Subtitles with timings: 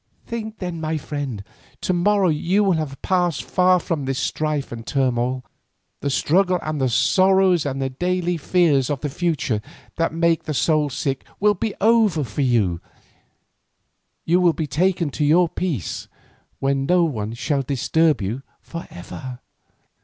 [0.25, 1.43] Think then, my friend,
[1.81, 5.45] to morrow you will have passed far from this strife and turmoil;
[5.99, 9.61] the struggle and the sorrows and the daily fears for the future
[9.97, 12.81] that make the soul sick will be over for you,
[14.25, 16.07] you will be taken to your peace,
[16.57, 19.39] where no one shall disturb you for ever.